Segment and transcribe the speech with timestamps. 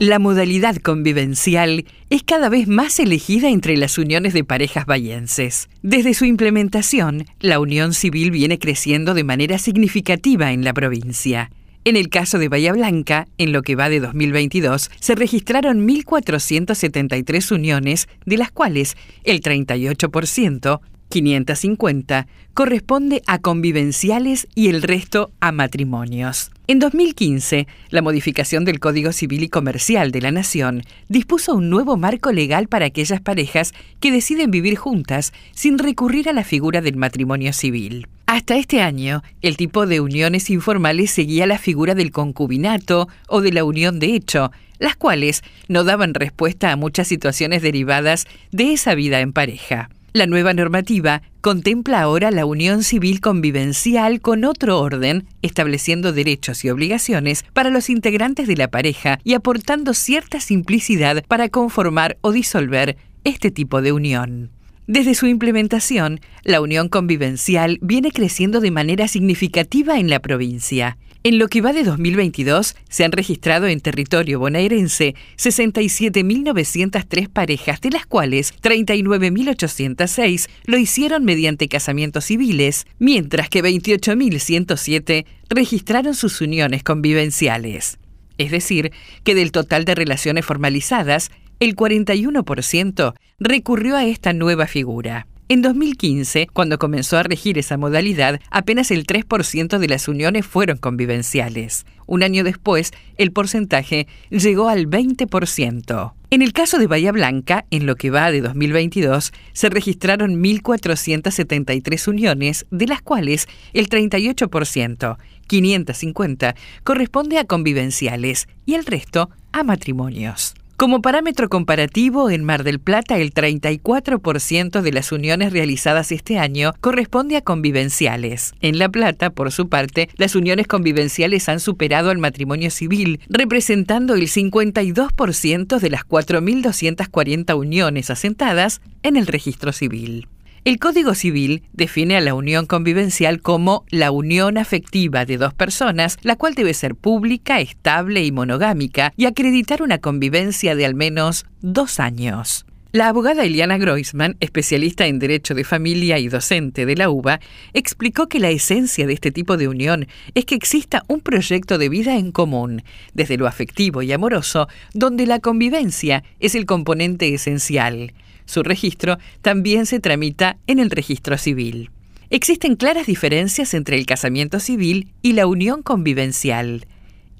[0.00, 5.68] La modalidad convivencial es cada vez más elegida entre las uniones de parejas bayenses.
[5.82, 11.50] Desde su implementación, la unión civil viene creciendo de manera significativa en la provincia.
[11.84, 17.50] En el caso de Bahía Blanca, en lo que va de 2022, se registraron 1.473
[17.50, 26.50] uniones, de las cuales el 38%, 550, corresponde a convivenciales y el resto a matrimonios.
[26.66, 31.96] En 2015, la modificación del Código Civil y Comercial de la Nación dispuso un nuevo
[31.96, 36.96] marco legal para aquellas parejas que deciden vivir juntas sin recurrir a la figura del
[36.96, 38.06] matrimonio civil.
[38.26, 43.52] Hasta este año, el tipo de uniones informales seguía la figura del concubinato o de
[43.52, 48.94] la unión de hecho, las cuales no daban respuesta a muchas situaciones derivadas de esa
[48.94, 49.88] vida en pareja.
[50.14, 56.70] La nueva normativa contempla ahora la unión civil convivencial con otro orden, estableciendo derechos y
[56.70, 62.96] obligaciones para los integrantes de la pareja y aportando cierta simplicidad para conformar o disolver
[63.24, 64.57] este tipo de unión.
[64.88, 70.96] Desde su implementación, la unión convivencial viene creciendo de manera significativa en la provincia.
[71.24, 77.90] En lo que va de 2022, se han registrado en territorio bonaerense 67.903 parejas, de
[77.90, 87.98] las cuales 39.806 lo hicieron mediante casamientos civiles, mientras que 28.107 registraron sus uniones convivenciales.
[88.38, 95.26] Es decir, que del total de relaciones formalizadas, el 41% recurrió a esta nueva figura.
[95.50, 100.76] En 2015, cuando comenzó a regir esa modalidad, apenas el 3% de las uniones fueron
[100.76, 101.86] convivenciales.
[102.04, 106.12] Un año después, el porcentaje llegó al 20%.
[106.30, 112.08] En el caso de Bahía Blanca, en lo que va de 2022, se registraron 1.473
[112.08, 120.54] uniones, de las cuales el 38%, 550, corresponde a convivenciales y el resto a matrimonios.
[120.78, 126.72] Como parámetro comparativo, en Mar del Plata el 34% de las uniones realizadas este año
[126.80, 128.54] corresponde a convivenciales.
[128.60, 134.14] En La Plata, por su parte, las uniones convivenciales han superado al matrimonio civil, representando
[134.14, 140.28] el 52% de las 4.240 uniones asentadas en el registro civil.
[140.68, 146.18] El Código Civil define a la unión convivencial como la unión afectiva de dos personas,
[146.20, 151.46] la cual debe ser pública, estable y monogámica, y acreditar una convivencia de al menos
[151.62, 152.66] dos años.
[152.92, 157.40] La abogada Eliana Groisman, especialista en Derecho de Familia y docente de la UBA,
[157.72, 161.88] explicó que la esencia de este tipo de unión es que exista un proyecto de
[161.88, 162.82] vida en común,
[163.14, 168.12] desde lo afectivo y amoroso, donde la convivencia es el componente esencial.
[168.48, 171.90] Su registro también se tramita en el registro civil.
[172.30, 176.86] Existen claras diferencias entre el casamiento civil y la unión convivencial.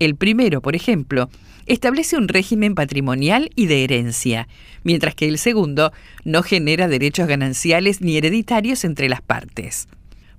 [0.01, 1.31] El primero, por ejemplo,
[1.65, 4.49] establece un régimen patrimonial y de herencia,
[4.85, 9.89] mientras que el segundo no genera derechos gananciales ni hereditarios entre las partes.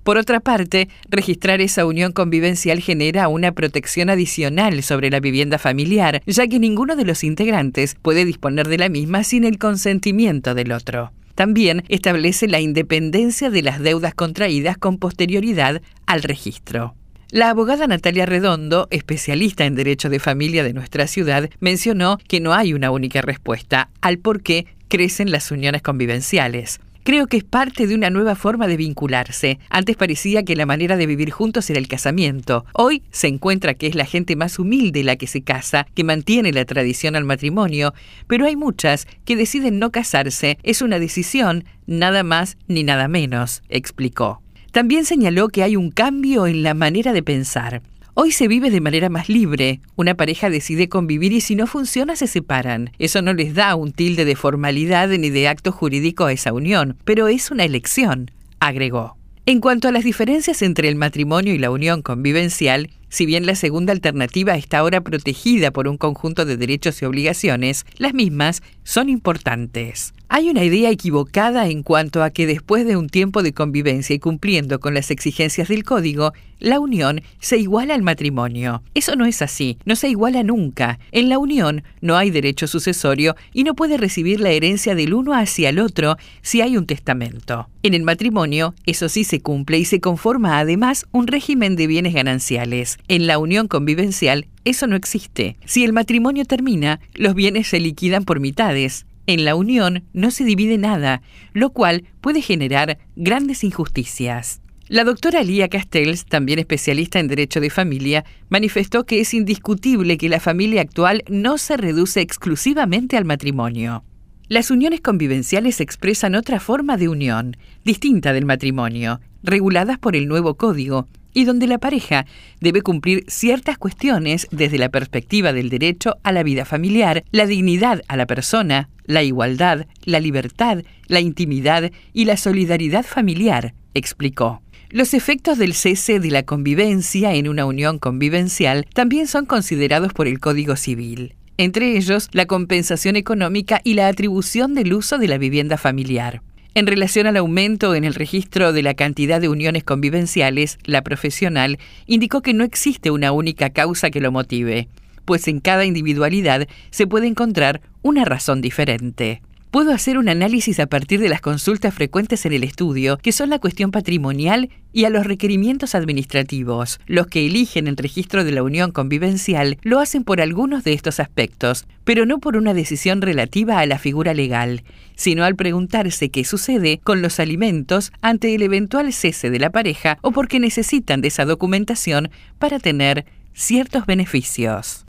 [0.02, 6.22] Por otra parte, registrar esa unión convivencial genera una protección adicional sobre la vivienda familiar,
[6.26, 10.72] ya que ninguno de los integrantes puede disponer de la misma sin el consentimiento del
[10.72, 11.12] otro.
[11.34, 16.94] También establece la independencia de las deudas contraídas con posterioridad al registro.
[17.30, 22.52] La abogada Natalia Redondo, especialista en derecho de familia de nuestra ciudad, mencionó que no
[22.54, 26.80] hay una única respuesta al por qué crecen las uniones convivenciales.
[27.02, 29.58] Creo que es parte de una nueva forma de vincularse.
[29.70, 32.66] Antes parecía que la manera de vivir juntos era el casamiento.
[32.74, 36.52] Hoy se encuentra que es la gente más humilde la que se casa, que mantiene
[36.52, 37.94] la tradición al matrimonio,
[38.26, 40.58] pero hay muchas que deciden no casarse.
[40.62, 44.42] Es una decisión, nada más ni nada menos, explicó.
[44.70, 47.82] También señaló que hay un cambio en la manera de pensar.
[48.22, 49.80] Hoy se vive de manera más libre.
[49.96, 52.90] Una pareja decide convivir y si no funciona se separan.
[52.98, 56.98] Eso no les da un tilde de formalidad ni de acto jurídico a esa unión,
[57.06, 59.16] pero es una elección, agregó.
[59.46, 63.54] En cuanto a las diferencias entre el matrimonio y la unión convivencial, si bien la
[63.54, 69.08] segunda alternativa está ahora protegida por un conjunto de derechos y obligaciones, las mismas son
[69.08, 70.14] importantes.
[70.28, 74.20] Hay una idea equivocada en cuanto a que después de un tiempo de convivencia y
[74.20, 78.82] cumpliendo con las exigencias del código, la unión se iguala al matrimonio.
[78.94, 81.00] Eso no es así, no se iguala nunca.
[81.10, 85.34] En la unión no hay derecho sucesorio y no puede recibir la herencia del uno
[85.34, 87.68] hacia el otro si hay un testamento.
[87.82, 92.14] En el matrimonio, eso sí se cumple y se conforma además un régimen de bienes
[92.14, 92.98] gananciales.
[93.08, 95.56] En la unión convivencial, eso no existe.
[95.64, 99.06] Si el matrimonio termina, los bienes se liquidan por mitades.
[99.26, 104.60] En la unión no se divide nada, lo cual puede generar grandes injusticias.
[104.88, 110.28] La doctora Lía Castells, también especialista en Derecho de Familia, manifestó que es indiscutible que
[110.28, 114.02] la familia actual no se reduce exclusivamente al matrimonio.
[114.48, 120.56] Las uniones convivenciales expresan otra forma de unión, distinta del matrimonio, reguladas por el nuevo
[120.56, 122.26] código, y donde la pareja
[122.60, 128.02] debe cumplir ciertas cuestiones desde la perspectiva del derecho a la vida familiar, la dignidad
[128.08, 134.62] a la persona, la igualdad, la libertad, la intimidad y la solidaridad familiar, explicó.
[134.90, 140.26] Los efectos del cese de la convivencia en una unión convivencial también son considerados por
[140.26, 145.38] el Código Civil, entre ellos la compensación económica y la atribución del uso de la
[145.38, 146.42] vivienda familiar.
[146.74, 151.78] En relación al aumento en el registro de la cantidad de uniones convivenciales, la profesional
[152.06, 154.88] indicó que no existe una única causa que lo motive,
[155.24, 159.42] pues en cada individualidad se puede encontrar una razón diferente.
[159.70, 163.50] Puedo hacer un análisis a partir de las consultas frecuentes en el estudio, que son
[163.50, 166.98] la cuestión patrimonial y a los requerimientos administrativos.
[167.06, 171.20] Los que eligen el registro de la unión convivencial lo hacen por algunos de estos
[171.20, 174.82] aspectos, pero no por una decisión relativa a la figura legal,
[175.14, 180.18] sino al preguntarse qué sucede con los alimentos ante el eventual cese de la pareja
[180.20, 183.24] o porque necesitan de esa documentación para tener
[183.54, 185.06] ciertos beneficios.